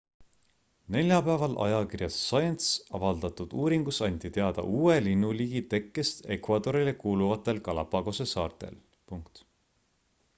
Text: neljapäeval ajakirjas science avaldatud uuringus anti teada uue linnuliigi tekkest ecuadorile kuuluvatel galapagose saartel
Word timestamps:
neljapäeval 0.93 1.51
ajakirjas 1.65 2.15
science 2.29 2.79
avaldatud 2.99 3.53
uuringus 3.65 3.99
anti 4.07 4.31
teada 4.37 4.65
uue 4.77 4.95
linnuliigi 5.09 5.61
tekkest 5.75 6.25
ecuadorile 6.37 6.95
kuuluvatel 7.05 7.61
galapagose 7.69 8.27
saartel 8.33 8.81